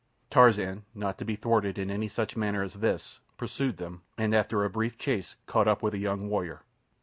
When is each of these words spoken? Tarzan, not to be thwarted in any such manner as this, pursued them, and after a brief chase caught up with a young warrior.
Tarzan, 0.31 0.83
not 0.95 1.19
to 1.19 1.25
be 1.25 1.35
thwarted 1.35 1.77
in 1.77 1.91
any 1.91 2.07
such 2.07 2.35
manner 2.35 2.63
as 2.63 2.73
this, 2.73 3.19
pursued 3.37 3.77
them, 3.77 4.01
and 4.17 4.33
after 4.33 4.63
a 4.65 4.67
brief 4.67 4.97
chase 4.97 5.35
caught 5.45 5.67
up 5.67 5.83
with 5.83 5.93
a 5.93 5.99
young 5.99 6.27
warrior. 6.27 6.63